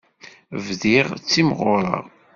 Bdiɣ 0.65 1.07
ttimɣureɣ. 1.15 2.05